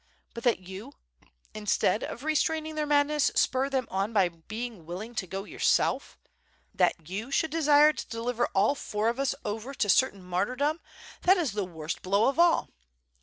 But 0.33 0.43
that 0.45 0.61
you, 0.61 0.93
instead 1.53 2.01
of 2.03 2.23
re 2.23 2.33
straining 2.33 2.73
their 2.73 2.87
madness, 2.87 3.29
spur 3.35 3.69
them 3.69 3.87
on 3.91 4.13
by 4.13 4.29
being 4.29 4.87
willing 4.87 5.13
to 5.13 5.27
go 5.27 5.43
yourself; 5.43 6.17
that 6.73 7.07
you 7.07 7.29
should 7.29 7.51
desire 7.51 7.93
to 7.93 8.07
deliver 8.09 8.47
all 8.55 8.75
lour 8.95 9.09
of 9.09 9.19
us 9.19 9.35
over 9.45 9.75
to 9.75 9.89
certain 9.89 10.23
martyrdom; 10.23 10.81
that 11.21 11.37
is 11.37 11.51
the 11.51 11.65
worst 11.65 12.01
blow 12.01 12.27
of 12.27 12.39
all. 12.39 12.71